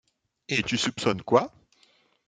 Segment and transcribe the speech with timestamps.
[0.49, 1.53] Et tu soupçonnes quoi?